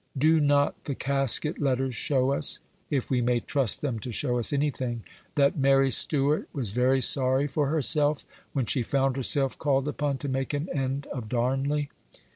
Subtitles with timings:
[0.17, 2.59] Do not the Casket letters show us
[2.89, 5.03] if we may trust them to show us anything
[5.35, 10.27] that Mary Stuart was very sorry for herself when she found herself called upon to
[10.27, 11.91] make an end of Darnley?